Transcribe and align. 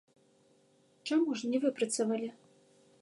Чаму 1.11 1.37
ж 1.41 1.53
не 1.53 1.59
выпрацавалі? 1.67 2.29